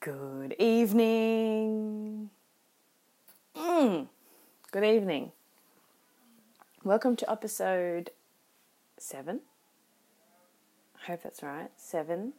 [0.00, 2.30] Good evening.
[3.54, 4.06] Mm.
[4.72, 5.32] Good evening.
[6.82, 8.08] Welcome to episode
[8.96, 9.40] seven.
[11.02, 11.68] I hope that's right.
[11.76, 12.32] Seven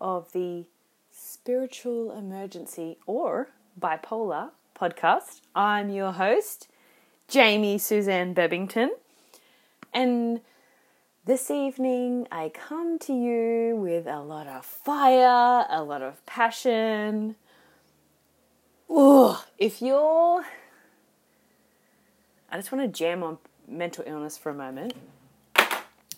[0.00, 0.64] of the
[1.12, 3.50] Spiritual Emergency or
[3.80, 5.42] Bipolar podcast.
[5.54, 6.66] I'm your host,
[7.28, 8.88] Jamie Suzanne Bebbington.
[9.92, 10.40] And
[11.26, 17.36] this evening, I come to you with a lot of fire, a lot of passion.
[18.90, 20.44] Ooh, if you're.
[22.50, 24.92] I just want to jam on mental illness for a moment.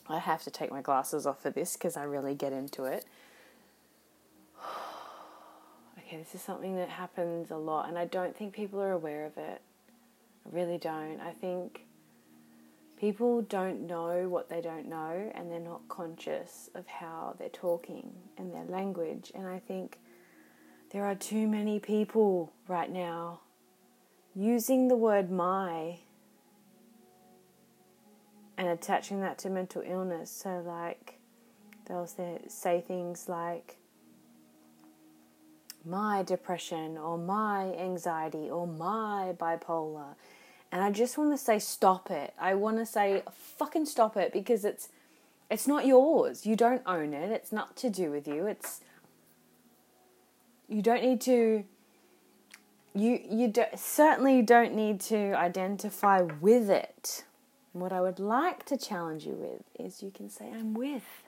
[0.08, 3.04] I have to take my glasses off for this because I really get into it.
[6.08, 9.26] Okay, this is something that happens a lot, and I don't think people are aware
[9.26, 9.60] of it.
[10.46, 11.20] I really don't.
[11.20, 11.85] I think
[12.98, 18.10] people don't know what they don't know and they're not conscious of how they're talking
[18.38, 19.30] and their language.
[19.34, 19.98] And I think
[20.92, 23.40] there are too many people right now
[24.34, 25.98] using the word my
[28.58, 30.30] and attaching that to mental illness.
[30.30, 31.18] So, like,
[31.86, 33.76] they'll say, say things like,
[35.84, 40.16] my depression or my anxiety or my bipolar
[40.76, 42.34] and I just want to say stop it.
[42.38, 44.90] I want to say fucking stop it because it's
[45.48, 46.44] it's not yours.
[46.44, 47.30] You don't own it.
[47.30, 48.46] It's not to do with you.
[48.46, 48.82] It's
[50.68, 51.64] you don't need to
[52.94, 57.24] you you do, certainly don't need to identify with it.
[57.72, 61.22] What I would like to challenge you with is you can say I'm with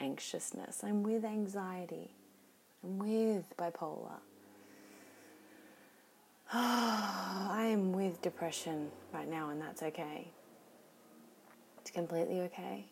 [0.00, 0.82] anxiousness.
[0.82, 2.10] I'm with anxiety.
[2.82, 4.18] I'm with bipolar.
[6.52, 10.32] I am with depression right now, and that's okay.
[11.78, 12.86] It's completely okay.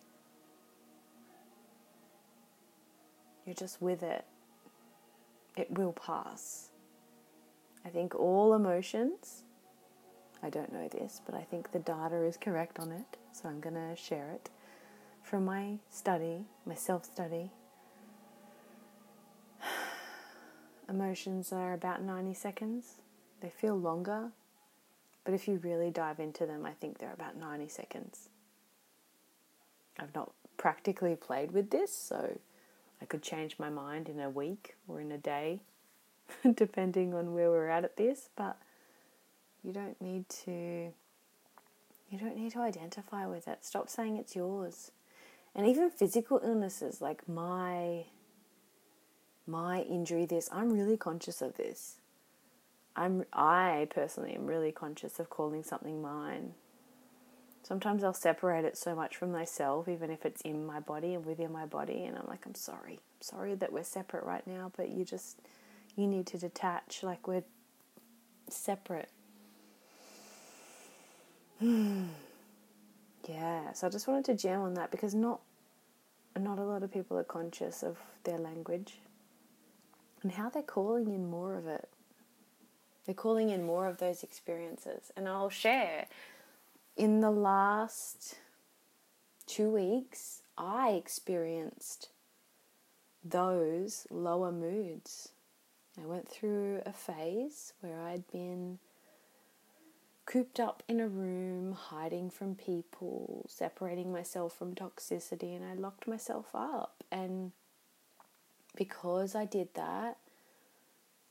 [3.46, 4.26] You're just with it.
[5.56, 6.68] It will pass.
[7.82, 9.44] I think all emotions,
[10.42, 13.60] I don't know this, but I think the data is correct on it, so I'm
[13.60, 14.50] going to share it
[15.22, 17.50] from my study, my self study.
[20.90, 22.96] Emotions are about 90 seconds
[23.40, 24.30] they feel longer,
[25.24, 28.28] but if you really dive into them, I think they're about 90 seconds.
[29.98, 32.38] I've not practically played with this, so
[33.00, 35.60] I could change my mind in a week or in a day,
[36.54, 38.56] depending on where we're at at this, but
[39.62, 40.92] you don't need to
[42.08, 43.64] you don't need to identify with it.
[43.64, 44.92] Stop saying it's yours.
[45.56, 48.04] And even physical illnesses like my
[49.46, 51.96] my injury this, I'm really conscious of this.
[52.96, 56.54] I'm I personally am really conscious of calling something mine.
[57.62, 61.26] Sometimes I'll separate it so much from myself, even if it's in my body and
[61.26, 62.94] within my body, and I'm like, I'm sorry.
[62.94, 65.40] I'm sorry that we're separate right now, but you just
[65.96, 67.44] you need to detach like we're
[68.48, 69.10] separate.
[71.60, 72.06] yeah,
[73.72, 75.40] so I just wanted to jam on that because not
[76.38, 78.98] not a lot of people are conscious of their language
[80.22, 81.88] and how they're calling in more of it.
[83.06, 85.12] They're calling in more of those experiences.
[85.16, 86.06] And I'll share
[86.96, 88.36] in the last
[89.46, 92.08] two weeks, I experienced
[93.24, 95.28] those lower moods.
[96.02, 98.78] I went through a phase where I'd been
[100.24, 106.08] cooped up in a room, hiding from people, separating myself from toxicity, and I locked
[106.08, 107.04] myself up.
[107.12, 107.52] And
[108.74, 110.18] because I did that,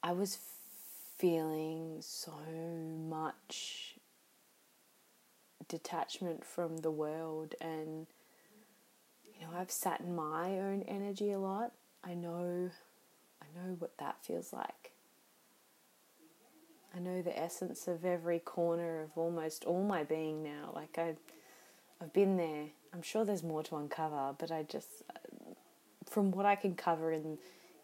[0.01, 0.37] I was
[1.17, 2.33] feeling so
[3.09, 3.95] much
[5.67, 8.05] detachment from the world and
[9.23, 11.71] you know I've sat in my own energy a lot.
[12.03, 12.69] I know
[13.41, 14.91] I know what that feels like.
[16.95, 20.71] I know the essence of every corner of almost all my being now.
[20.73, 21.15] Like I
[22.01, 22.67] I've been there.
[22.93, 25.03] I'm sure there's more to uncover, but I just
[26.05, 27.37] from what I can cover in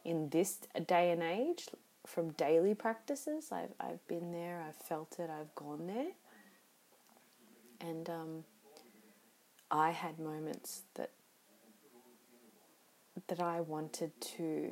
[0.03, 1.67] in this day and age,
[2.11, 3.51] from daily practices.
[3.51, 4.63] I've I've been there.
[4.67, 5.29] I've felt it.
[5.29, 6.11] I've gone there.
[7.79, 8.43] And um,
[9.71, 11.11] I had moments that
[13.27, 14.71] that I wanted to.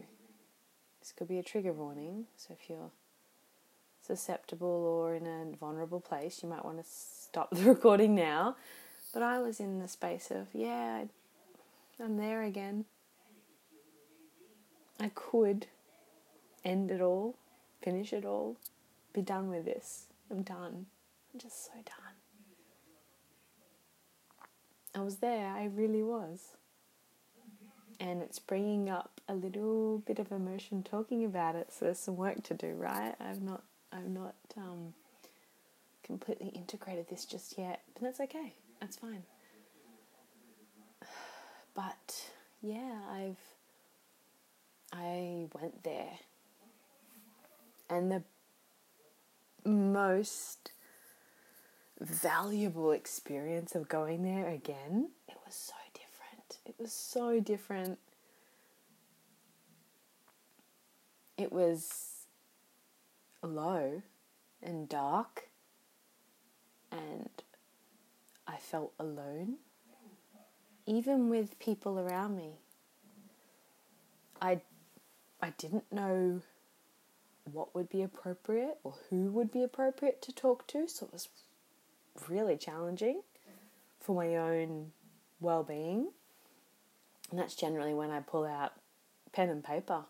[0.99, 2.25] This could be a trigger warning.
[2.35, 2.91] So if you're
[4.05, 8.57] susceptible or in a vulnerable place, you might want to stop the recording now.
[9.13, 11.05] But I was in the space of yeah,
[12.03, 12.85] I'm there again.
[14.99, 15.67] I could
[16.65, 17.35] end it all,
[17.81, 18.57] finish it all,
[19.13, 20.05] be done with this.
[20.31, 20.85] I'm done.
[21.33, 22.15] I'm just so done.
[24.95, 26.55] I was there, I really was.
[27.99, 31.71] and it's bringing up a little bit of emotion talking about it.
[31.71, 33.15] So there's some work to do, right?
[33.19, 34.93] I've not, I've not um,
[36.03, 38.53] completely integrated this just yet, but that's okay.
[38.81, 39.23] That's fine.
[41.75, 42.25] But
[42.61, 43.37] yeah, I've,
[44.91, 46.11] I went there,
[47.89, 48.23] and the
[49.65, 50.71] most
[51.99, 55.09] valuable experience of going there again.
[55.27, 56.59] It was so different.
[56.65, 57.99] It was so different.
[61.37, 62.25] It was
[63.41, 64.01] low
[64.61, 65.47] and dark,
[66.91, 67.29] and
[68.45, 69.55] I felt alone,
[70.85, 72.59] even with people around me.
[74.41, 74.61] I,
[75.41, 76.41] I didn't know
[77.53, 81.29] what would be appropriate or who would be appropriate to talk to, so it was
[82.27, 83.21] really challenging
[83.99, 84.91] for my own
[85.39, 86.09] well being.
[87.29, 88.73] And that's generally when I pull out
[89.31, 90.05] pen and paper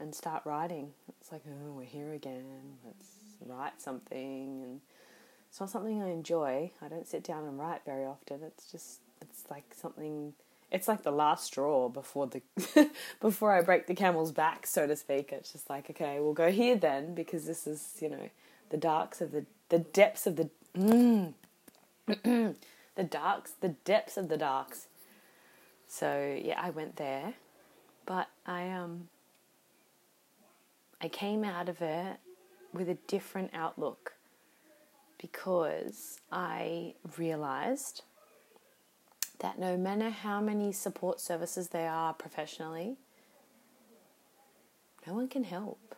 [0.00, 0.92] and start writing.
[1.20, 2.78] It's like, oh, we're here again.
[2.84, 3.08] Let's
[3.44, 4.62] write something.
[4.62, 4.80] And
[5.48, 6.72] it's not something I enjoy.
[6.82, 8.42] I don't sit down and write very often.
[8.42, 10.34] It's just, it's like something.
[10.70, 14.96] It's like the last straw before the before I break the camel's back, so to
[14.96, 15.32] speak.
[15.32, 18.28] It's just like, okay, we'll go here then because this is, you know,
[18.70, 21.32] the darks of the the depths of the mm,
[22.06, 24.88] the darks, the depths of the darks.
[25.86, 27.34] So yeah, I went there,
[28.04, 29.08] but I um
[31.00, 32.18] I came out of it
[32.74, 34.14] with a different outlook
[35.18, 38.02] because I realized
[39.40, 42.96] that no matter how many support services there are professionally,
[45.06, 45.94] no one can help.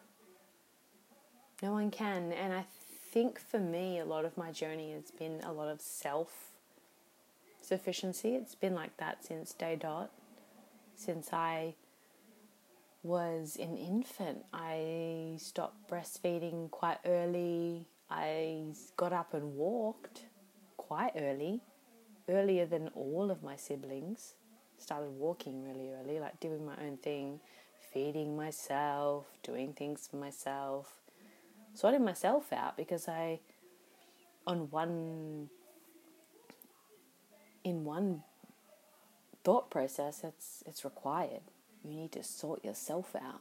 [1.63, 2.33] No one can.
[2.33, 2.65] And I
[3.13, 6.53] think for me, a lot of my journey has been a lot of self
[7.61, 8.35] sufficiency.
[8.35, 10.11] It's been like that since day dot,
[10.95, 11.75] since I
[13.03, 14.45] was an infant.
[14.53, 17.87] I stopped breastfeeding quite early.
[18.11, 18.65] I
[18.97, 20.25] got up and walked
[20.77, 21.61] quite early,
[22.31, 24.35] earlier than all of my siblings.
[24.79, 27.41] Started walking really early, like doing my own thing,
[27.93, 30.94] feeding myself, doing things for myself,
[31.75, 33.41] sorting myself out because I,
[34.47, 35.50] on one,
[37.62, 38.23] in one
[39.44, 41.43] thought process, it's it's required.
[41.85, 43.41] You need to sort yourself out.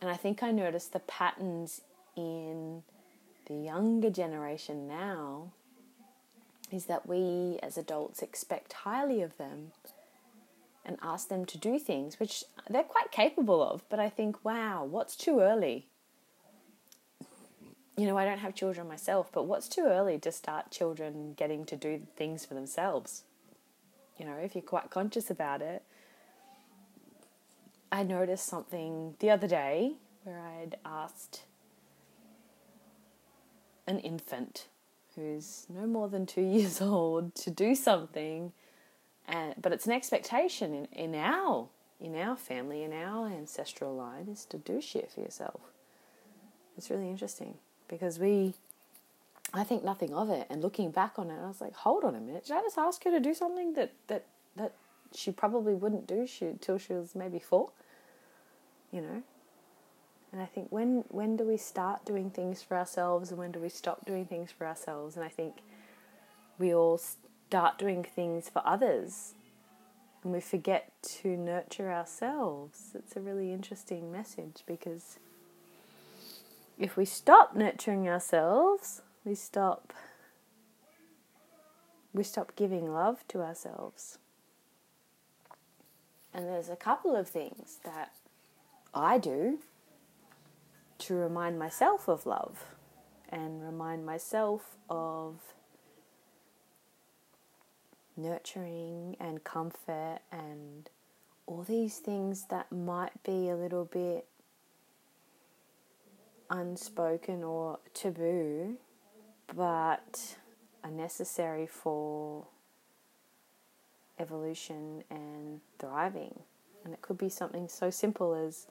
[0.00, 1.82] And I think I noticed the patterns
[2.16, 2.82] in
[3.46, 5.52] the younger generation now
[6.72, 9.72] is that we as adults expect highly of them
[10.84, 14.84] and ask them to do things which they're quite capable of, but I think, wow,
[14.84, 15.86] what's too early?
[17.96, 21.64] You know, I don't have children myself, but what's too early to start children getting
[21.66, 23.24] to do things for themselves?
[24.18, 25.82] You know, if you're quite conscious about it.
[27.92, 31.42] I noticed something the other day where I'd asked
[33.86, 34.68] an infant
[35.16, 38.52] who's no more than two years old to do something,
[39.28, 41.68] and, but it's an expectation in, in our
[42.02, 45.60] in our family, in our ancestral line, is to do shit for yourself.
[46.76, 47.54] It's really interesting
[47.86, 48.54] because we,
[49.54, 50.48] I think nothing of it.
[50.50, 52.76] And looking back on it, I was like, hold on a minute, did I just
[52.76, 54.26] ask her to do something that that
[54.56, 54.72] that
[55.14, 57.70] she probably wouldn't do she, till she was maybe four?
[58.90, 59.22] You know,
[60.32, 63.60] and I think when when do we start doing things for ourselves and when do
[63.60, 65.14] we stop doing things for ourselves?
[65.14, 65.56] And I think
[66.58, 69.34] we all start doing things for others
[70.24, 72.92] and we forget to nurture ourselves.
[72.94, 75.18] It's a really interesting message because
[76.78, 79.92] if we stop nurturing ourselves, we stop
[82.14, 84.18] we stop giving love to ourselves.
[86.32, 88.12] And there's a couple of things that
[88.94, 89.58] I do
[91.02, 92.64] to remind myself of love
[93.28, 95.36] and remind myself of
[98.16, 100.90] nurturing and comfort and
[101.46, 104.26] all these things that might be a little bit
[106.50, 108.76] unspoken or taboo
[109.54, 110.36] but
[110.84, 112.46] are necessary for
[114.18, 116.38] evolution and thriving.
[116.84, 118.66] And it could be something so simple as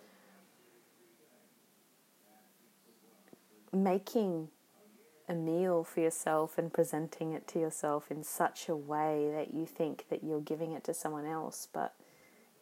[3.73, 4.49] making
[5.27, 9.65] a meal for yourself and presenting it to yourself in such a way that you
[9.65, 11.93] think that you're giving it to someone else, but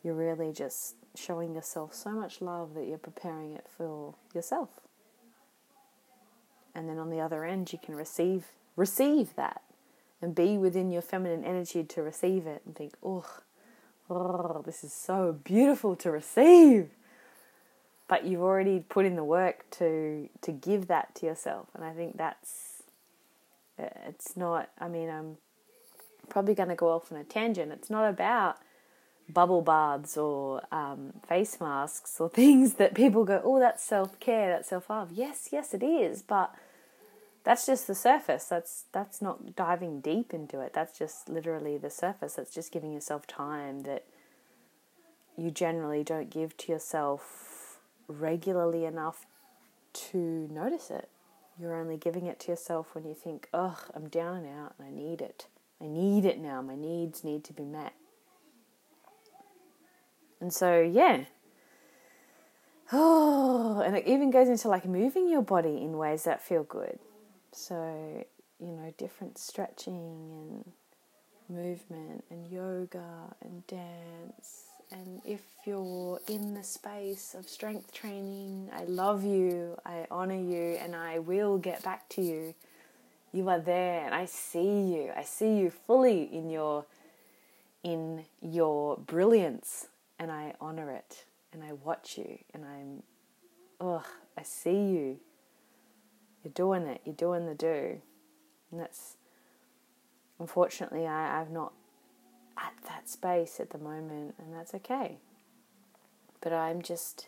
[0.03, 4.69] you're really just showing yourself so much love that you're preparing it for yourself.
[6.75, 9.61] And then on the other end, you can receive receive that
[10.21, 13.25] and be within your feminine energy to receive it and think, oh,
[14.09, 16.89] oh, this is so beautiful to receive.
[18.09, 21.93] But you've already put in the work to to give that to yourself, and I
[21.93, 22.83] think that's
[23.77, 24.69] it's not.
[24.77, 25.37] I mean, I'm
[26.27, 27.71] probably going to go off on a tangent.
[27.71, 28.57] It's not about
[29.31, 34.49] bubble baths or um, face masks or things that people go, oh, that's self care,
[34.49, 35.11] that's self love.
[35.13, 36.53] Yes, yes, it is, but
[37.43, 38.45] that's just the surface.
[38.45, 40.73] That's that's not diving deep into it.
[40.73, 42.33] That's just literally the surface.
[42.33, 44.05] That's just giving yourself time that
[45.37, 47.48] you generally don't give to yourself
[48.09, 49.25] regularly enough
[49.93, 51.09] to notice it.
[51.59, 54.87] You're only giving it to yourself when you think, "Oh, I'm down and out and
[54.87, 55.47] I need it.
[55.81, 56.61] I need it now.
[56.61, 57.93] My needs need to be met."
[60.39, 61.25] And so, yeah.
[62.91, 66.99] Oh, and it even goes into like moving your body in ways that feel good.
[67.51, 68.25] So,
[68.59, 70.71] you know, different stretching and
[71.49, 74.68] movement and yoga and dance.
[74.91, 80.77] And if you're in the space of strength training, I love you, I honor you,
[80.81, 82.55] and I will get back to you.
[83.31, 85.11] You are there and I see you.
[85.15, 86.85] I see you fully in your
[87.83, 93.03] in your brilliance and I honor it and I watch you and I'm,
[93.79, 94.05] ugh,
[94.37, 95.19] I see you.
[96.43, 98.01] You're doing it, you're doing the do.
[98.71, 99.15] And that's,
[100.39, 101.73] unfortunately, I, I'm not
[102.59, 105.17] at that space at the moment, and that's okay.
[106.41, 107.27] But I'm just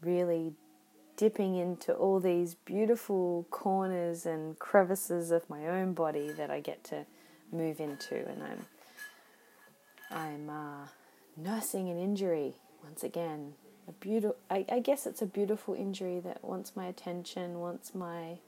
[0.00, 0.52] really
[1.16, 6.84] dipping into all these beautiful corners and crevices of my own body that I get
[6.84, 7.06] to
[7.50, 8.66] move into, and I'm
[10.10, 10.86] I'm uh,
[11.36, 13.54] nursing an injury once again.
[13.88, 18.38] A beautiful, I, I guess it's a beautiful injury that wants my attention, wants my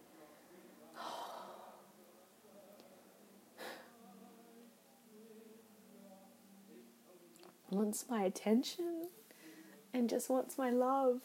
[7.70, 9.08] wants my attention
[9.92, 11.20] and just wants my love,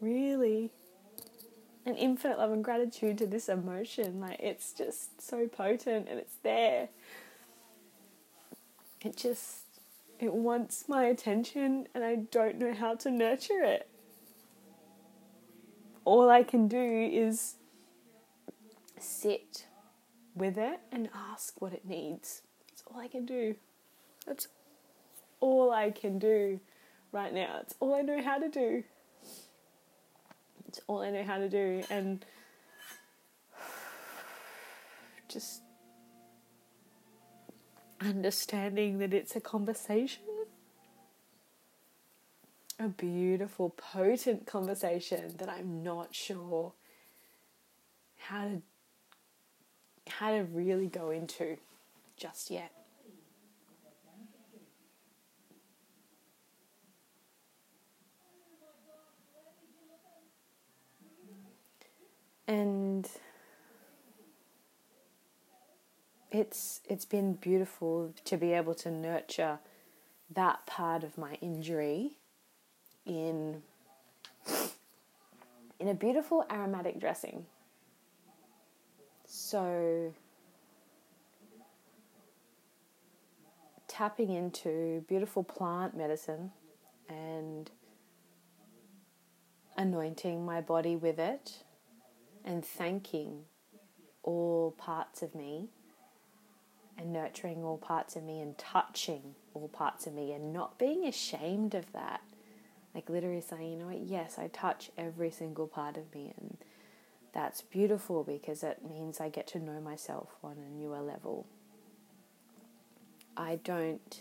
[0.00, 0.70] really.
[1.84, 4.20] An infinite love and gratitude to this emotion.
[4.20, 6.88] Like, it's just so potent and it's there.
[9.04, 9.62] It just
[10.22, 13.88] it wants my attention and I don't know how to nurture it.
[16.04, 17.56] All I can do is
[19.00, 19.66] sit
[20.36, 22.42] with it and ask what it needs.
[22.68, 23.56] That's all I can do.
[24.24, 24.46] That's
[25.42, 26.60] all I can do
[27.10, 27.58] right now.
[27.62, 28.84] It's all I know how to do.
[30.68, 31.82] It's all I know how to do.
[31.90, 32.24] And
[35.28, 35.62] just
[38.00, 40.22] understanding that it's a conversation.
[42.78, 46.72] A beautiful, potent conversation that I'm not sure
[48.16, 48.62] how to
[50.08, 51.56] how to really go into
[52.16, 52.72] just yet.
[62.48, 63.08] And
[66.42, 69.60] it's it's been beautiful to be able to nurture
[70.34, 72.18] that part of my injury
[73.06, 73.62] in
[75.78, 77.46] in a beautiful aromatic dressing.
[79.24, 80.12] So
[83.86, 86.50] tapping into beautiful plant medicine
[87.08, 87.70] and
[89.76, 91.62] anointing my body with it
[92.44, 93.44] and thanking
[94.24, 95.68] all parts of me
[97.02, 101.04] and nurturing all parts of me and touching all parts of me and not being
[101.06, 102.22] ashamed of that.
[102.94, 106.56] Like literally saying, you know what, yes, I touch every single part of me and
[107.32, 111.46] that's beautiful because it means I get to know myself on a newer level.
[113.36, 114.20] I don't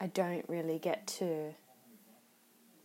[0.00, 1.54] I don't really get to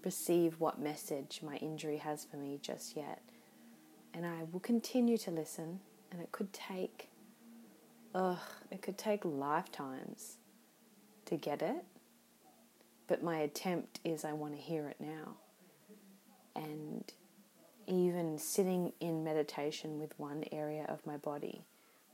[0.03, 3.21] receive what message my injury has for me just yet.
[4.13, 5.79] And I will continue to listen
[6.11, 7.09] and it could take
[8.13, 8.39] ugh,
[8.71, 10.37] it could take lifetimes
[11.25, 11.83] to get it.
[13.07, 15.37] But my attempt is I want to hear it now.
[16.55, 17.11] And
[17.87, 21.63] even sitting in meditation with one area of my body,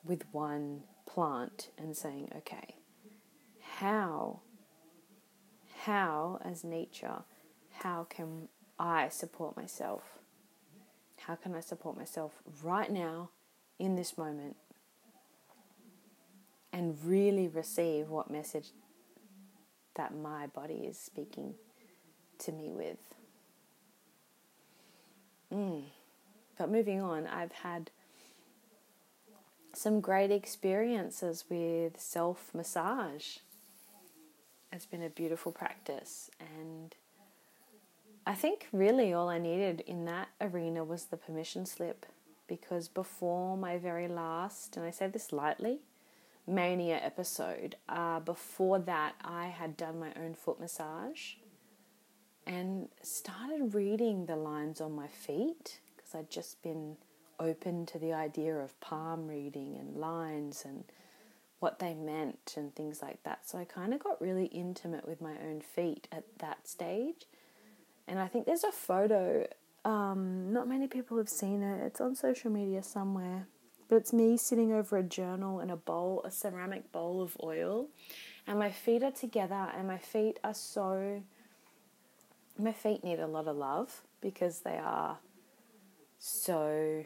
[0.06, 2.76] with one plant, and saying, okay,
[3.78, 4.40] how,
[5.84, 7.24] how as nature,
[7.72, 8.48] how can
[8.80, 10.20] I support myself?
[11.20, 12.32] How can I support myself
[12.64, 13.32] right now
[13.80, 14.56] in this moment
[16.72, 18.72] and really receive what message
[19.96, 21.54] that my body is speaking
[22.40, 22.98] to me with.
[25.54, 25.84] Mm.
[26.58, 27.92] But moving on, I've had
[29.74, 33.38] some great experiences with self massage.
[34.72, 36.94] It's been a beautiful practice, and
[38.26, 42.06] I think really all I needed in that arena was the permission slip
[42.48, 45.80] because before my very last, and I say this lightly,
[46.48, 51.34] mania episode, uh, before that, I had done my own foot massage
[52.46, 56.98] and started reading the lines on my feet because I'd just been
[57.40, 60.84] open to the idea of palm reading and lines and
[61.60, 63.48] what they meant and things like that.
[63.50, 67.26] So I kind of got really intimate with my own feet at that stage.
[68.08, 69.48] And I think there's a photo,
[69.86, 73.48] um, not many people have seen it, it's on social media somewhere.
[73.88, 77.88] But it's me sitting over a journal and a bowl, a ceramic bowl of oil,
[78.48, 81.22] and my feet are together, and my feet are so.
[82.58, 85.20] My feet need a lot of love because they are
[86.18, 87.06] so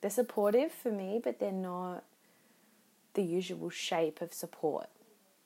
[0.00, 2.04] they're supportive for me, but they're not
[3.14, 4.88] the usual shape of support.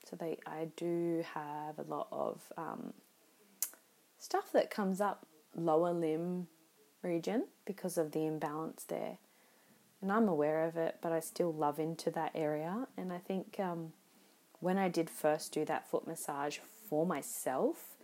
[0.08, 2.92] So they, I do have a lot of um,
[4.18, 6.48] stuff that comes up lower limb
[7.02, 9.18] region because of the imbalance there,
[10.00, 12.88] and I'm aware of it, but I still love into that area.
[12.96, 13.92] And I think um,
[14.58, 17.96] when I did first do that foot massage for myself,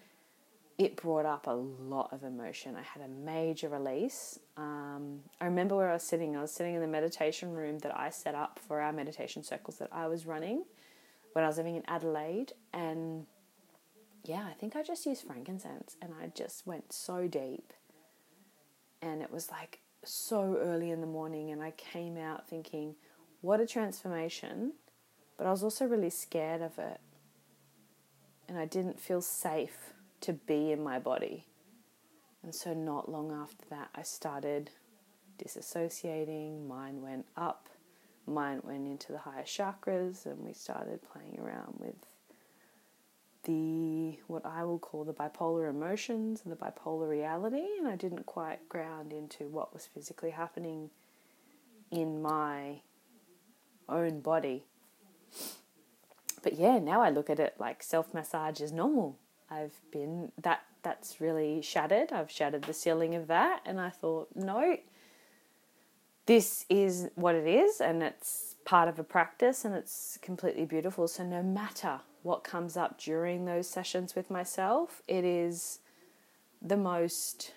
[0.78, 2.76] it brought up a lot of emotion.
[2.76, 4.38] I had a major release.
[4.56, 6.36] Um, I remember where I was sitting.
[6.36, 9.78] I was sitting in the meditation room that I set up for our meditation circles
[9.78, 10.62] that I was running
[11.32, 12.52] when I was living in Adelaide.
[12.72, 13.26] And
[14.28, 17.72] yeah, I think I just used frankincense and I just went so deep.
[19.00, 22.94] And it was like so early in the morning, and I came out thinking,
[23.40, 24.72] what a transformation.
[25.36, 27.00] But I was also really scared of it.
[28.48, 29.92] And I didn't feel safe
[30.22, 31.46] to be in my body.
[32.42, 34.70] And so, not long after that, I started
[35.42, 36.66] disassociating.
[36.66, 37.68] Mine went up,
[38.26, 41.94] mine went into the higher chakras, and we started playing around with
[43.48, 47.66] the what I will call the bipolar emotions and the bipolar reality.
[47.78, 50.90] And I didn't quite ground into what was physically happening
[51.90, 52.82] in my
[53.88, 54.64] own body.
[56.42, 59.16] But yeah, now I look at it like self massage is normal.
[59.50, 62.12] I've been that that's really shattered.
[62.12, 64.76] I've shattered the ceiling of that, and I thought, no,
[66.26, 71.08] this is what it is, and it's part of a practice, and it's completely beautiful.
[71.08, 75.80] So no matter what comes up during those sessions with myself, it is
[76.60, 77.52] the most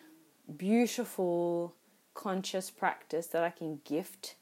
[0.58, 1.74] beautiful
[2.14, 4.36] conscious practice that I can gift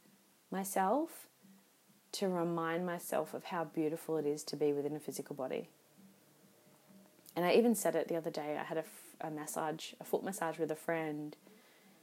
[0.52, 1.28] myself
[2.12, 5.70] to remind myself of how beautiful it is to be within a physical body.
[7.36, 8.58] And I even said it the other day.
[8.60, 8.84] I had a,
[9.22, 11.36] a massage, a foot massage with a friend.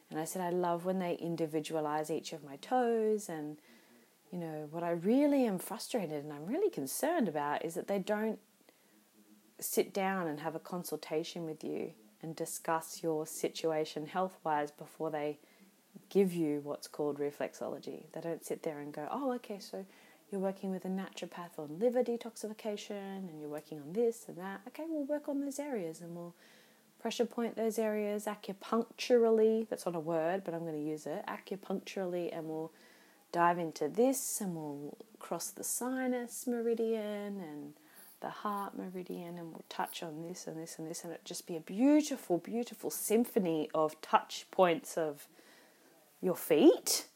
[0.09, 3.29] And I said, I love when they individualize each of my toes.
[3.29, 3.59] And,
[4.31, 7.99] you know, what I really am frustrated and I'm really concerned about is that they
[7.99, 8.39] don't
[9.59, 15.11] sit down and have a consultation with you and discuss your situation health wise before
[15.11, 15.39] they
[16.11, 18.05] give you what's called reflexology.
[18.13, 19.85] They don't sit there and go, oh, okay, so
[20.31, 24.61] you're working with a naturopath on liver detoxification and you're working on this and that.
[24.69, 26.35] Okay, we'll work on those areas and we'll
[27.01, 29.69] pressure point those areas acupuncturally.
[29.69, 32.73] That's not a word, but I'm going to use it acupuncturally and we'll
[33.37, 37.75] dive into this and we'll cross the sinus meridian and
[38.21, 41.47] the heart meridian and we'll touch on this and this and this and it'll just
[41.47, 45.27] be a beautiful beautiful symphony of touch points of
[46.23, 47.07] your feet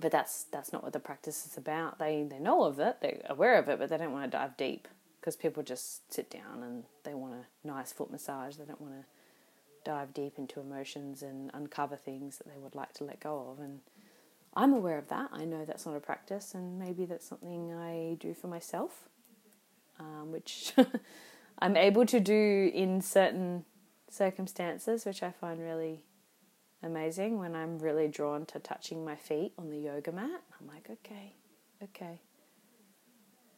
[0.00, 1.98] but that's that's not what the practice is about.
[1.98, 4.56] They they know of it, they're aware of it, but they don't want to dive
[4.56, 4.86] deep
[5.20, 8.56] because people just sit down and they want a nice foot massage.
[8.56, 9.04] They don't want to
[9.84, 13.58] dive deep into emotions and uncover things that they would like to let go of.
[13.58, 13.80] And
[14.54, 15.30] I'm aware of that.
[15.32, 19.08] I know that's not a practice, and maybe that's something I do for myself,
[20.00, 20.72] um, which
[21.58, 23.64] I'm able to do in certain
[24.10, 26.02] circumstances, which I find really
[26.82, 30.42] amazing when I'm really drawn to touching my feet on the yoga mat.
[30.60, 31.34] I'm like, okay,
[31.82, 32.20] okay.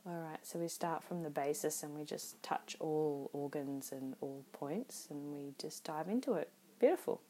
[0.07, 4.17] All right, so we start from the basis and we just touch all organs and
[4.23, 6.51] all points and we just dive into it.
[6.79, 7.21] Beautiful.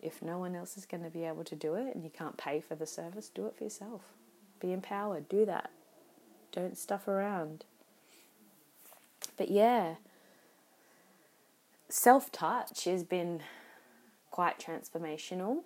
[0.00, 2.36] If no one else is going to be able to do it and you can't
[2.36, 4.02] pay for the service, do it for yourself.
[4.60, 5.70] Be empowered, do that.
[6.52, 7.64] Don't stuff around.
[9.36, 9.94] But yeah,
[11.88, 13.42] self touch has been
[14.30, 15.62] quite transformational.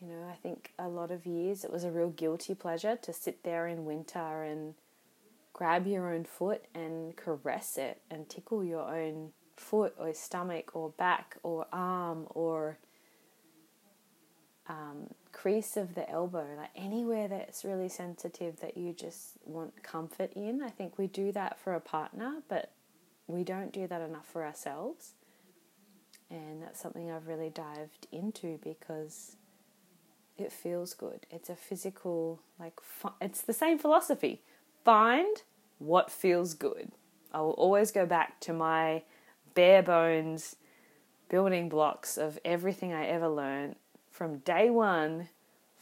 [0.00, 3.12] You know, I think a lot of years it was a real guilty pleasure to
[3.12, 4.74] sit there in winter and
[5.52, 10.90] grab your own foot and caress it and tickle your own foot or stomach or
[10.90, 12.78] back or arm or
[14.68, 20.32] um, crease of the elbow, like anywhere that's really sensitive that you just want comfort
[20.34, 20.62] in.
[20.62, 22.72] I think we do that for a partner, but
[23.26, 25.12] we don't do that enough for ourselves.
[26.30, 29.36] And that's something I've really dived into because
[30.38, 31.26] it feels good.
[31.30, 32.74] It's a physical, like,
[33.20, 34.40] it's the same philosophy.
[34.84, 35.36] Find
[35.78, 36.90] what feels good.
[37.32, 39.02] I will always go back to my
[39.54, 40.56] bare bones
[41.28, 43.76] building blocks of everything I ever learned
[44.10, 45.28] from day one.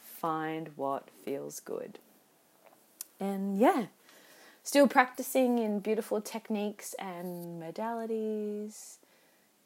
[0.01, 1.99] Find what feels good.
[3.19, 3.87] And yeah,
[4.63, 8.95] still practicing in beautiful techniques and modalities.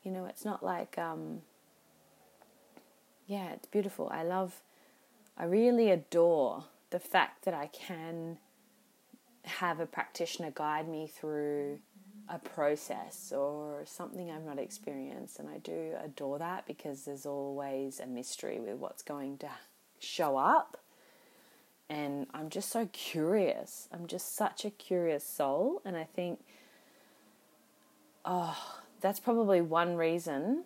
[0.04, 1.42] You know, it's not like, um,
[3.28, 4.10] yeah, it's beautiful.
[4.12, 4.62] I love,
[5.38, 8.38] I really adore the fact that I can
[9.44, 11.80] have a practitioner guide me through
[12.30, 15.40] a process or something I've not experienced.
[15.40, 19.50] And I do adore that because there's always a mystery with what's going to
[20.00, 20.78] show up.
[21.90, 23.88] And I'm just so curious.
[23.92, 25.82] I'm just such a curious soul.
[25.86, 26.40] And I think,
[28.26, 28.58] oh,
[29.00, 30.66] that's probably one reason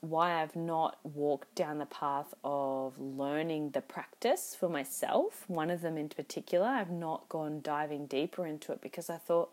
[0.00, 5.44] why I've not walked down the path of learning the practice for myself.
[5.46, 9.52] One of them in particular, I've not gone diving deeper into it because I thought,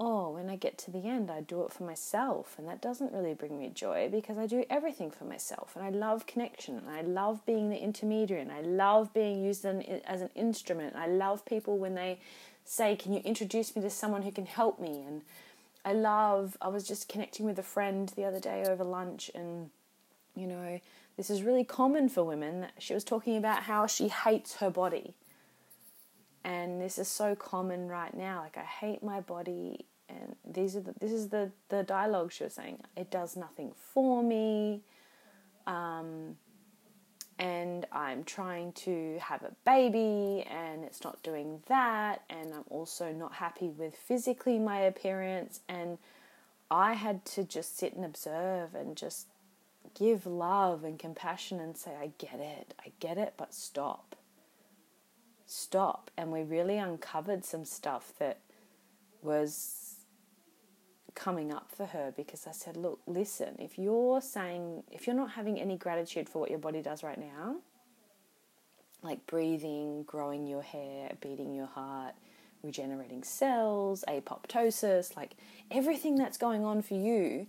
[0.00, 2.56] oh, when I get to the end, I do it for myself.
[2.58, 5.76] And that doesn't really bring me joy because I do everything for myself.
[5.76, 6.78] And I love connection.
[6.78, 8.42] And I love being the intermediary.
[8.42, 10.96] And I love being used as an instrument.
[10.96, 12.18] I love people when they
[12.64, 15.04] say, Can you introduce me to someone who can help me?
[15.06, 15.22] And
[15.84, 19.70] I love, I was just connecting with a friend the other day over lunch, and
[20.34, 20.80] you know,
[21.16, 22.66] this is really common for women.
[22.78, 25.14] She was talking about how she hates her body.
[26.44, 28.40] And this is so common right now.
[28.40, 32.44] Like, I hate my body, and these are the, this is the, the dialogue she
[32.44, 32.80] was saying.
[32.96, 34.82] It does nothing for me.
[35.66, 36.36] Um,
[37.38, 43.12] and I'm trying to have a baby and it's not doing that and I'm also
[43.12, 45.98] not happy with physically my appearance and
[46.70, 49.26] I had to just sit and observe and just
[49.94, 52.74] give love and compassion and say I get it.
[52.84, 54.16] I get it, but stop.
[55.46, 56.10] Stop.
[56.16, 58.38] And we really uncovered some stuff that
[59.22, 59.84] was
[61.14, 65.30] coming up for her because I said, look, listen, if you're saying, if you're not
[65.30, 67.56] having any gratitude for what your body does right now,
[69.02, 72.14] like breathing, growing your hair, beating your heart,
[72.62, 75.36] regenerating cells, apoptosis, like
[75.70, 77.46] everything that's going on for you,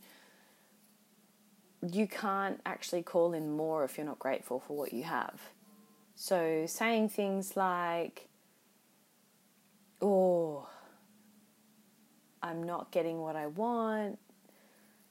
[1.92, 5.42] you can't actually call in more if you're not grateful for what you have.
[6.16, 8.30] So saying things like,
[10.02, 10.68] oh,
[12.42, 14.20] I'm not getting what I want.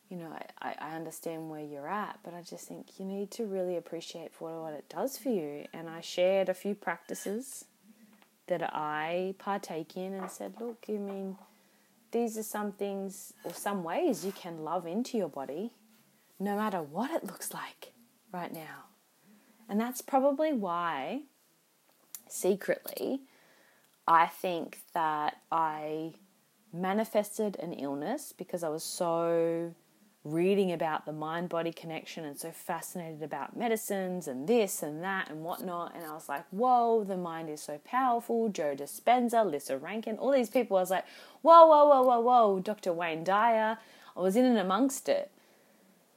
[0.09, 3.45] You know, I, I understand where you're at, but I just think you need to
[3.45, 5.67] really appreciate for what it does for you.
[5.73, 7.65] And I shared a few practices
[8.47, 11.37] that I partake in and said, look, I mean,
[12.13, 15.73] these are some things or some ways you can love into your body
[16.39, 17.93] no matter what it looks like
[18.33, 18.85] right now.
[19.69, 21.23] And that's probably why,
[22.29, 23.21] secretly,
[24.07, 26.15] I think that I
[26.73, 29.75] manifested an illness because I was so
[30.25, 35.29] reading about the mind body connection and so fascinated about medicines and this and that
[35.29, 35.95] and whatnot.
[35.95, 38.49] And I was like, whoa, the mind is so powerful.
[38.49, 40.79] Joe Dispenza, Lissa Rankin, all these people.
[40.79, 41.05] I was like,
[41.43, 42.93] whoa, whoa, whoa, whoa, whoa, Dr.
[42.93, 43.79] Wayne Dyer.
[44.17, 45.31] I was in and amongst it.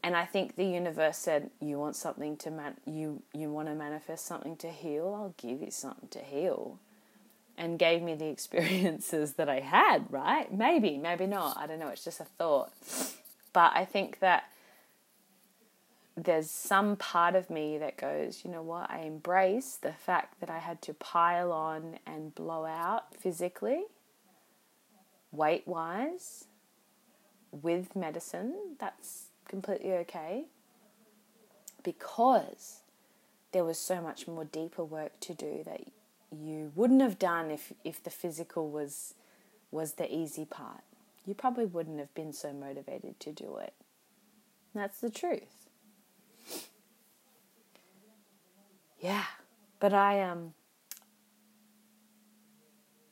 [0.04, 3.76] And I think the universe said, "You want something to man- you you want to
[3.76, 5.14] manifest something to heal.
[5.14, 6.80] I'll give you something to heal."
[7.58, 10.54] and gave me the experiences that I had, right?
[10.54, 11.58] Maybe, maybe not.
[11.58, 11.88] I don't know.
[11.90, 12.72] It's just a thought.
[13.52, 14.44] But I think that
[16.16, 18.90] there's some part of me that goes, you know what?
[18.90, 23.84] I embrace the fact that I had to pile on and blow out physically,
[25.32, 26.46] weight wise,
[27.52, 28.76] with medicine.
[28.80, 30.46] That's completely okay.
[31.84, 32.82] Because
[33.52, 35.82] there was so much more deeper work to do that
[36.32, 39.14] you wouldn't have done if, if the physical was
[39.70, 40.82] was the easy part.
[41.26, 43.74] You probably wouldn't have been so motivated to do it.
[44.74, 45.68] That's the truth.
[49.00, 49.26] Yeah,
[49.80, 50.54] but I um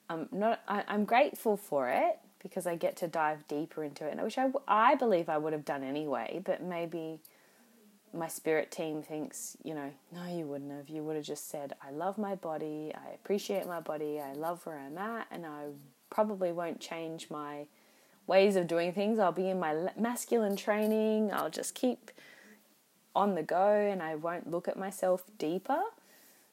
[0.10, 4.22] I'm not I, I'm grateful for it because I get to dive deeper into it,
[4.22, 7.20] which I I believe I would have done anyway, but maybe
[8.14, 10.88] my spirit team thinks, you know, no, you wouldn't have.
[10.88, 14.64] You would have just said, I love my body, I appreciate my body, I love
[14.68, 15.70] where I'm at, and I
[16.12, 17.66] probably won't change my
[18.28, 19.18] ways of doing things.
[19.18, 22.12] I'll be in my masculine training, I'll just keep
[23.16, 25.82] on the go and I won't look at myself deeper.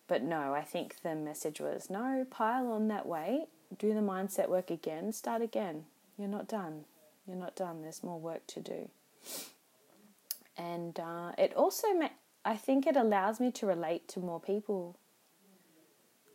[0.09, 4.49] But no, I think the message was no, pile on that weight, do the mindset
[4.49, 5.85] work again, start again.
[6.19, 6.85] You're not done.
[7.27, 7.83] You're not done.
[7.83, 8.91] There's more work to do.
[10.57, 12.09] And uh, it also, ma-
[12.45, 14.97] I think it allows me to relate to more people.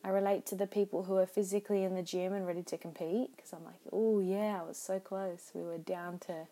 [0.04, 3.36] I relate to the people who are physically in the gym and ready to compete
[3.36, 5.52] because I'm like, oh, yeah, I was so close.
[5.54, 6.48] We were down to,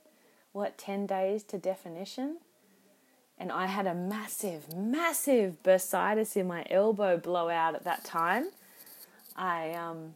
[0.52, 2.38] what, 10 days to definition?
[3.38, 8.50] And I had a massive, massive bursitis in my elbow blowout at that time.
[9.36, 10.16] I, um,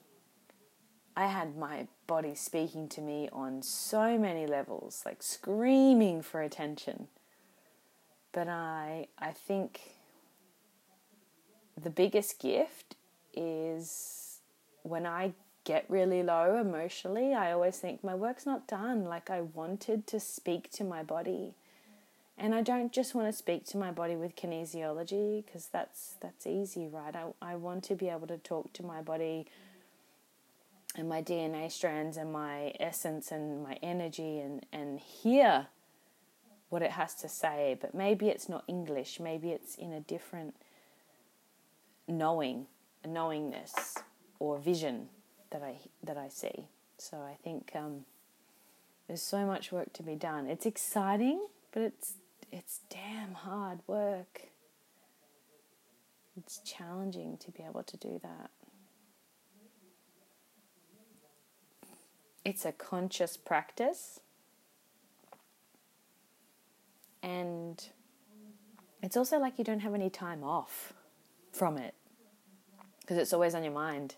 [1.19, 7.09] I had my body speaking to me on so many levels, like screaming for attention.
[8.31, 9.81] But I I think
[11.75, 12.95] the biggest gift
[13.33, 14.39] is
[14.83, 15.33] when I
[15.65, 19.03] get really low emotionally, I always think my work's not done.
[19.03, 21.53] Like I wanted to speak to my body.
[22.37, 26.47] And I don't just want to speak to my body with kinesiology because that's that's
[26.47, 27.13] easy, right?
[27.13, 29.47] I, I want to be able to talk to my body
[30.99, 35.67] and my DNA strands and my essence and my energy and, and hear
[36.69, 40.55] what it has to say, but maybe it's not English, maybe it's in a different
[42.07, 42.67] knowing,
[43.03, 43.97] a knowingness
[44.39, 45.09] or vision
[45.51, 46.67] that I that I see.
[46.97, 48.05] So I think um,
[49.07, 50.47] there's so much work to be done.
[50.47, 52.13] It's exciting, but it's
[52.51, 54.49] it's damn hard work.
[56.37, 58.51] It's challenging to be able to do that.
[62.45, 64.19] It's a conscious practice
[67.21, 67.89] and
[69.01, 70.93] it's also like you don't have any time off
[71.51, 71.93] from it
[73.01, 74.15] because it's always on your mind.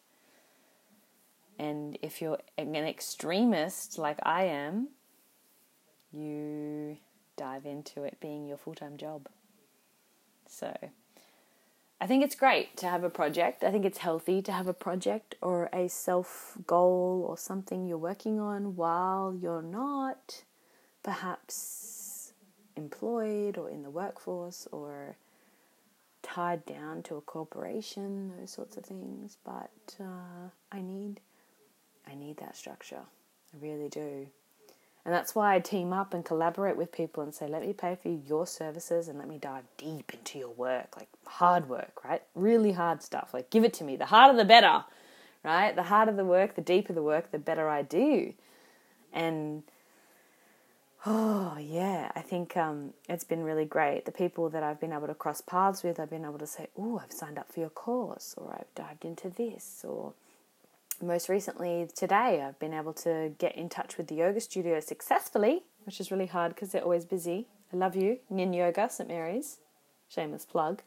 [1.58, 4.90] And if you're an extremist like I am,
[6.12, 6.98] you
[7.38, 9.30] dive into it being your full time job.
[10.48, 10.76] So
[12.02, 13.64] I think it's great to have a project.
[13.64, 18.00] I think it's healthy to have a project or a self goal or something you're
[18.00, 20.44] working on while you're not
[21.04, 22.34] perhaps
[22.76, 25.16] employed or in the workforce or
[26.24, 29.38] tied down to a corporation, those sorts of things.
[29.46, 31.20] But uh, I need,
[32.08, 33.04] I need that structure.
[33.54, 34.26] I really do.
[35.04, 37.98] And that's why I team up and collaborate with people and say, let me pay
[38.02, 42.22] for your services and let me dive deep into your work, like hard work, right?
[42.36, 43.34] Really hard stuff.
[43.34, 43.96] Like, give it to me.
[43.96, 44.86] The harder, the better,
[45.44, 45.76] right?
[45.76, 48.34] The harder the work, the deeper the work, the better I do.
[49.12, 49.64] And
[51.04, 54.06] oh, yeah, I think um, it's been really great.
[54.06, 56.68] The people that I've been able to cross paths with, I've been able to say,
[56.78, 60.14] oh, I've signed up for your course, or I've dived into this, or
[61.02, 65.64] most recently today, I've been able to get in touch with the yoga studio successfully,
[65.86, 67.48] which is really hard because they're always busy.
[67.74, 69.10] I love you, Yin Yoga, St.
[69.10, 69.60] Mary's.
[70.10, 70.82] Shameless plug.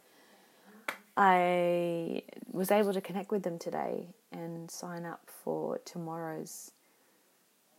[1.17, 6.73] I was able to connect with them today and sign up for tomorrow's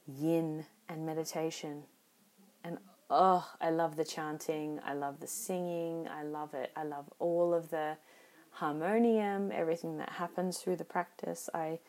[0.08, 1.84] yin and meditation.
[2.64, 2.78] And
[3.10, 6.72] oh, I love the chanting, I love the singing, I love it.
[6.76, 7.98] I love all of the
[8.52, 11.50] harmonium, everything that happens through the practice.
[11.54, 11.80] I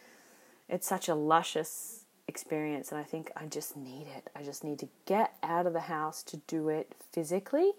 [0.69, 4.31] it's such a luscious experience and I think I just need it.
[4.35, 7.73] I just need to get out of the house to do it physically.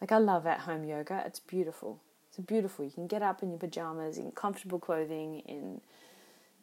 [0.00, 1.22] Like I love at home yoga.
[1.26, 2.00] It's beautiful.
[2.28, 2.84] It's beautiful.
[2.84, 5.80] You can get up in your pajamas, in comfortable clothing, in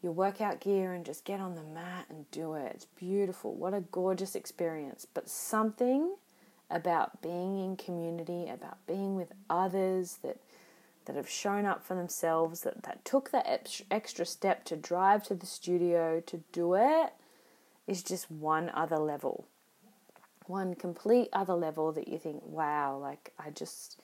[0.02, 2.72] your workout gear and just get on the mat and do it.
[2.76, 3.54] It's beautiful.
[3.54, 5.08] What a gorgeous experience.
[5.12, 6.16] But something
[6.70, 10.38] about being in community, about being with others that
[11.06, 15.36] that have shown up for themselves, that, that took that extra step to drive to
[15.36, 17.14] the studio to do it,
[17.88, 19.48] is just one other level.
[20.48, 24.00] One complete other level that you think, wow, like I just,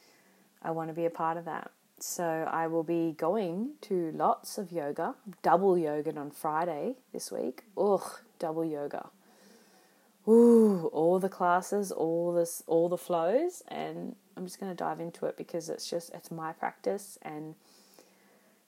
[0.61, 1.71] I want to be a part of that.
[1.99, 7.63] So I will be going to lots of yoga, double yoga on Friday this week.
[7.77, 9.09] Ugh, double yoga.
[10.27, 14.99] Ooh, all the classes, all this, all the flows, and I'm just going to dive
[14.99, 17.54] into it because it's just it's my practice and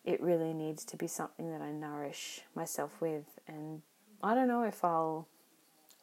[0.06, 3.82] it really needs to be something that I nourish myself with and
[4.22, 5.28] I don't know if I'll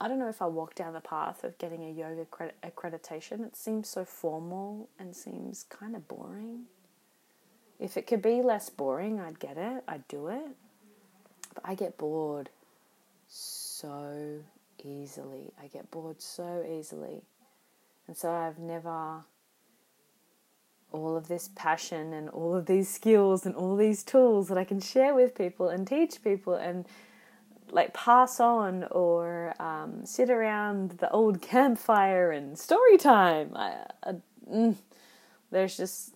[0.00, 2.26] I don't know if I'll walk down the path of getting a yoga
[2.64, 3.46] accreditation.
[3.46, 6.64] It seems so formal and seems kind of boring.
[7.78, 9.84] If it could be less boring, I'd get it.
[9.86, 10.48] I'd do it.
[11.54, 12.50] But I get bored
[13.28, 14.40] so
[14.82, 15.52] easily.
[15.62, 17.22] I get bored so easily.
[18.08, 19.22] And so I've never
[20.92, 24.64] all of this passion and all of these skills and all these tools that I
[24.64, 26.86] can share with people and teach people and
[27.70, 33.52] like pass on or um, sit around the old campfire and story time.
[33.56, 34.14] I, I,
[34.50, 34.76] mm,
[35.50, 36.14] There's just,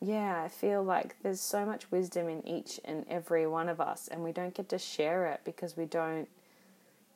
[0.00, 4.08] yeah, I feel like there's so much wisdom in each and every one of us,
[4.08, 6.28] and we don't get to share it because we don't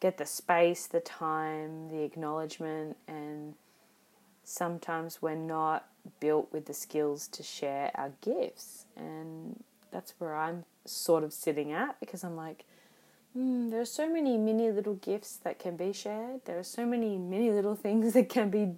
[0.00, 3.54] get the space, the time, the acknowledgement, and
[4.44, 5.86] sometimes we're not
[6.20, 8.86] built with the skills to share our gifts.
[8.96, 12.64] And that's where I'm sort of sitting at because I'm like,
[13.36, 16.44] mm, there are so many mini little gifts that can be shared.
[16.44, 18.74] There are so many many little things that can be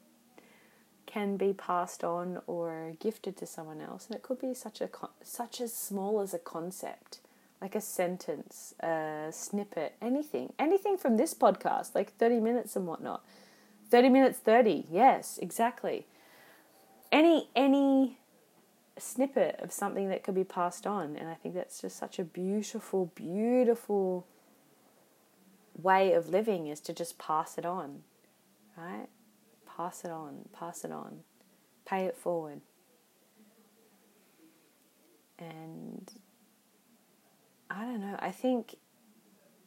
[1.06, 4.88] can be passed on or gifted to someone else, and it could be such a
[5.22, 7.20] such as small as a concept,
[7.60, 13.24] like a sentence, a snippet, anything, anything from this podcast, like thirty minutes and whatnot.
[13.90, 14.87] Thirty minutes, thirty.
[14.90, 16.06] Yes, exactly.
[17.14, 18.18] Any any
[18.98, 21.16] snippet of something that could be passed on.
[21.16, 24.27] And I think that's just such a beautiful, beautiful
[25.81, 28.03] way of living is to just pass it on,
[28.77, 29.07] right?
[29.77, 31.20] Pass it on, pass it on,
[31.85, 32.61] pay it forward.
[35.38, 36.12] And
[37.70, 38.77] I don't know, I think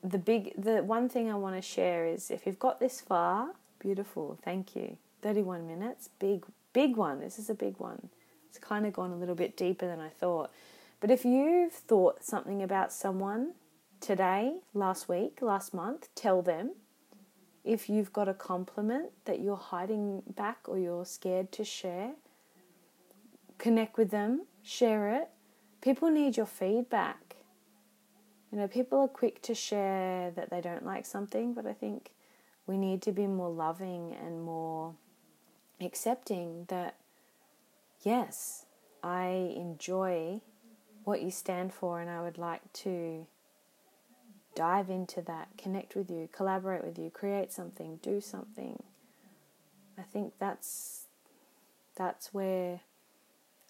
[0.04, 3.52] the big the one thing I want to share is if you've got this far,
[3.80, 4.98] beautiful, thank you.
[5.22, 6.46] 31 minutes, big
[6.78, 7.20] big one.
[7.20, 8.10] This is a big one.
[8.48, 10.52] It's kind of gone a little bit deeper than I thought.
[11.00, 13.54] But if you've thought something about someone
[14.00, 16.74] today, last week, last month, tell them.
[17.64, 22.12] If you've got a compliment that you're hiding back or you're scared to share,
[23.58, 25.30] connect with them, share it.
[25.82, 27.38] People need your feedback.
[28.52, 32.12] You know, people are quick to share that they don't like something, but I think
[32.68, 34.94] we need to be more loving and more
[35.80, 36.96] accepting that
[38.04, 38.66] yes,
[39.04, 40.42] I enjoy
[41.04, 43.28] what you stand for and I would like to
[44.56, 48.82] dive into that, connect with you, collaborate with you, create something, do something.
[49.98, 51.06] I think that's
[51.96, 52.82] that's where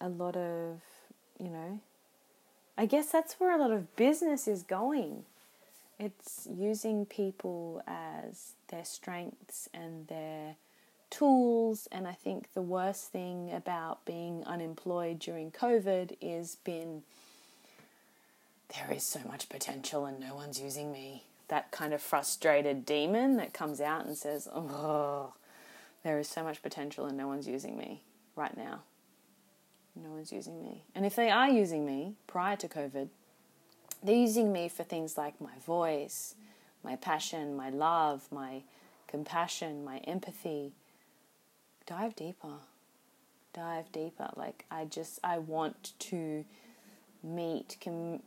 [0.00, 0.80] a lot of,
[1.38, 1.80] you know,
[2.76, 5.24] I guess that's where a lot of business is going.
[5.98, 10.56] It's using people as their strengths and their
[11.10, 11.88] tools.
[11.90, 17.02] And I think the worst thing about being unemployed during COVID is been
[18.76, 21.24] there is so much potential and no one's using me.
[21.48, 25.32] That kind of frustrated demon that comes out and says, Oh,
[26.02, 28.02] there is so much potential and no one's using me
[28.36, 28.80] right now.
[29.96, 30.84] No one's using me.
[30.94, 33.08] And if they are using me prior to COVID,
[34.02, 36.34] they're using me for things like my voice,
[36.84, 38.62] my passion, my love, my
[39.08, 40.72] compassion, my empathy,
[41.88, 42.58] dive deeper.
[43.54, 44.30] Dive deeper.
[44.36, 46.44] Like I just I want to
[47.22, 48.22] meet com-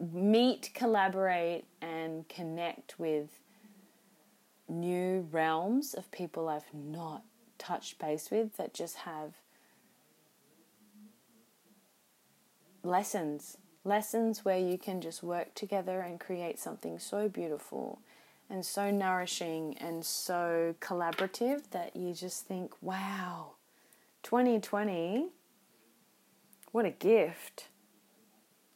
[0.00, 3.40] meet, collaborate and connect with
[4.68, 7.22] new realms of people I've not
[7.58, 9.34] touched base with that just have
[12.82, 18.00] lessons lessons where you can just work together and create something so beautiful
[18.50, 23.52] and so nourishing and so collaborative that you just think, wow,
[24.22, 25.28] 2020,
[26.72, 27.68] what a gift.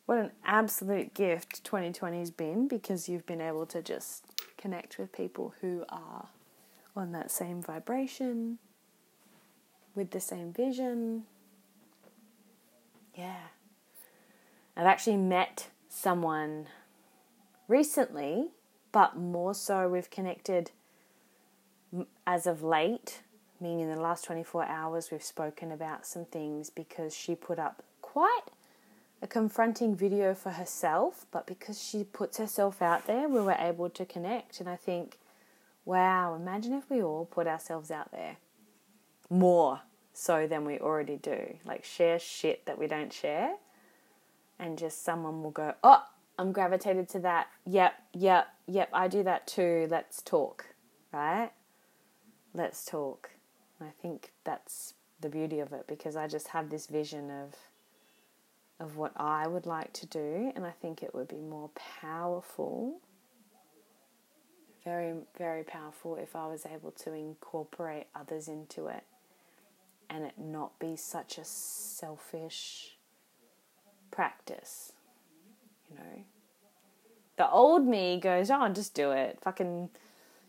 [0.06, 4.24] What an absolute gift 2020 has been because you've been able to just
[4.58, 6.28] connect with people who are
[6.94, 8.58] on that same vibration,
[9.94, 11.24] with the same vision.
[13.14, 13.48] Yeah.
[14.76, 16.66] I've actually met someone
[17.68, 18.48] recently
[18.92, 20.70] but more so we've connected
[22.26, 23.22] as of late,
[23.60, 27.82] meaning in the last 24 hours, we've spoken about some things because she put up
[28.00, 28.50] quite
[29.20, 33.88] a confronting video for herself, but because she puts herself out there, we were able
[33.88, 34.60] to connect.
[34.60, 35.18] And I think,
[35.84, 38.36] wow, imagine if we all put ourselves out there
[39.30, 39.80] more
[40.12, 41.56] so than we already do.
[41.64, 43.54] Like, share shit that we don't share,
[44.58, 46.04] and just someone will go, oh,
[46.42, 47.46] I'm gravitated to that.
[47.66, 49.86] Yep, yep, yep, I do that too.
[49.88, 50.74] Let's talk,
[51.12, 51.52] right?
[52.52, 53.30] Let's talk.
[53.80, 57.54] I think that's the beauty of it because I just have this vision of
[58.80, 63.00] of what I would like to do and I think it would be more powerful
[64.84, 69.04] very very powerful if I was able to incorporate others into it
[70.10, 72.96] and it not be such a selfish
[74.10, 74.92] practice
[75.92, 76.24] you know.
[77.36, 79.38] The old me goes, oh, just do it.
[79.40, 79.88] Fucking,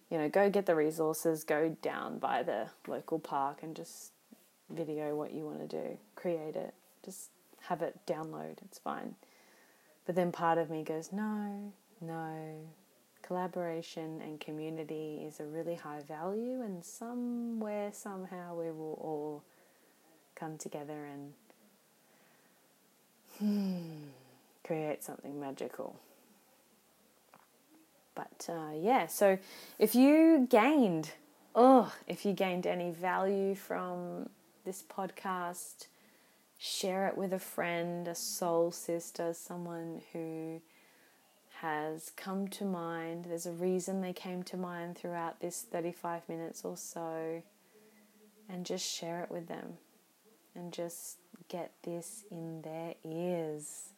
[0.09, 4.11] you know, go get the resources, go down by the local park and just
[4.69, 5.97] video what you want to do.
[6.15, 6.73] Create it.
[7.03, 7.29] Just
[7.61, 8.61] have it download.
[8.65, 9.15] It's fine.
[10.05, 11.71] But then part of me goes, no,
[12.01, 12.67] no.
[13.21, 19.43] Collaboration and community is a really high value, and somewhere, somehow, we will all
[20.35, 21.33] come together and
[23.39, 24.09] hmm,
[24.63, 25.99] create something magical.
[28.15, 29.37] But uh, yeah, so
[29.79, 31.11] if you gained,
[31.55, 34.29] oh, if you gained any value from
[34.65, 35.87] this podcast,
[36.57, 40.61] share it with a friend, a soul sister, someone who
[41.61, 43.25] has come to mind.
[43.25, 47.41] There's a reason they came to mind throughout this 35 minutes or so.
[48.49, 49.77] And just share it with them
[50.53, 53.92] and just get this in their ears.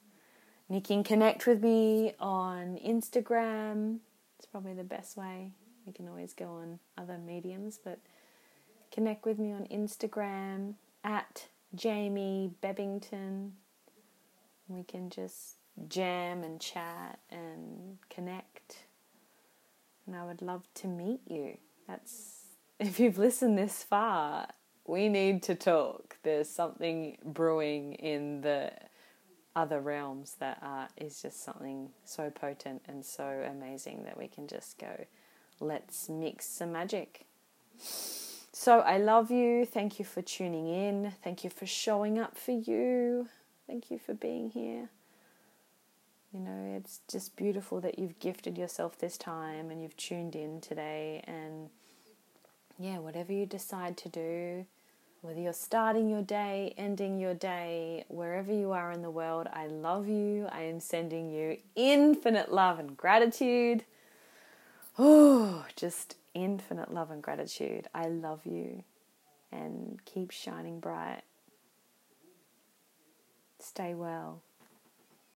[0.69, 3.99] You can connect with me on Instagram.
[4.37, 5.51] It's probably the best way.
[5.85, 7.99] You can always go on other mediums, but
[8.91, 13.51] connect with me on Instagram at Jamie Bebbington.
[14.67, 15.57] We can just
[15.87, 18.85] jam and chat and connect.
[20.07, 21.57] And I would love to meet you.
[21.87, 22.45] That's
[22.79, 24.47] if you've listened this far,
[24.87, 26.17] we need to talk.
[26.23, 28.71] There's something brewing in the
[29.55, 34.47] other realms that are is just something so potent and so amazing that we can
[34.47, 35.05] just go,
[35.59, 37.25] let's mix some magic.
[37.77, 39.65] So I love you.
[39.65, 41.13] Thank you for tuning in.
[41.23, 43.27] Thank you for showing up for you.
[43.67, 44.89] Thank you for being here.
[46.33, 50.59] You know, it's just beautiful that you've gifted yourself this time and you've tuned in
[50.59, 51.23] today.
[51.25, 51.69] And
[52.77, 54.65] yeah, whatever you decide to do,
[55.25, 59.65] whether you're starting your day, ending your day, wherever you are in the world, I
[59.65, 60.47] love you.
[60.51, 63.83] I am sending you infinite love and gratitude.
[64.99, 67.87] Oh, just infinite love and gratitude.
[67.93, 68.83] I love you
[69.51, 71.23] and keep shining bright.
[73.59, 74.41] Stay well.